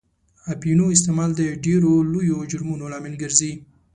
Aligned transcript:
اپینو 0.53 0.85
استعمال 0.95 1.29
د 1.35 1.41
ډېرو 1.65 1.91
لویو 2.11 2.37
جرمونو 2.51 2.85
لامل 2.91 3.13
ګرځي. 3.21 3.53